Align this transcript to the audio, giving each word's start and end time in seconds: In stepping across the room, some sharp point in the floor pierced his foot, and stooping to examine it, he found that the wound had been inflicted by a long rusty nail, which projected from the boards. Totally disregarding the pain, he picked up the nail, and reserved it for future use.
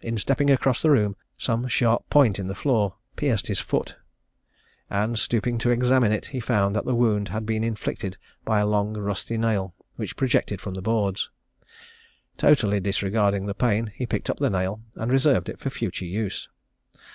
In 0.00 0.16
stepping 0.16 0.48
across 0.48 0.80
the 0.80 0.90
room, 0.90 1.14
some 1.36 1.68
sharp 1.68 2.08
point 2.08 2.38
in 2.38 2.46
the 2.48 2.54
floor 2.54 2.94
pierced 3.16 3.48
his 3.48 3.60
foot, 3.60 3.96
and 4.88 5.18
stooping 5.18 5.58
to 5.58 5.68
examine 5.70 6.10
it, 6.10 6.24
he 6.24 6.40
found 6.40 6.74
that 6.74 6.86
the 6.86 6.94
wound 6.94 7.28
had 7.28 7.44
been 7.44 7.62
inflicted 7.62 8.16
by 8.46 8.60
a 8.60 8.66
long 8.66 8.94
rusty 8.96 9.36
nail, 9.36 9.74
which 9.96 10.16
projected 10.16 10.62
from 10.62 10.72
the 10.72 10.80
boards. 10.80 11.28
Totally 12.38 12.80
disregarding 12.80 13.44
the 13.44 13.52
pain, 13.54 13.92
he 13.94 14.06
picked 14.06 14.30
up 14.30 14.38
the 14.38 14.48
nail, 14.48 14.80
and 14.94 15.12
reserved 15.12 15.50
it 15.50 15.60
for 15.60 15.68
future 15.68 16.06
use. 16.06 16.48